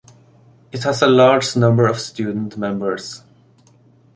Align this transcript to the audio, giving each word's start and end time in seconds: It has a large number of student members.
It 0.71 0.81
has 0.81 1.03
a 1.03 1.07
large 1.07 1.55
number 1.55 1.85
of 1.87 1.99
student 1.99 2.57
members. 2.57 3.21